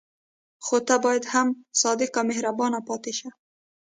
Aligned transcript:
خو 0.65 0.77
ته 0.87 0.95
بیا 1.03 1.21
هم 1.33 1.47
صادق 1.81 2.09
او 2.19 2.23
مهربان 2.29 2.73
پاتې 2.87 3.11
شه. 3.19 3.29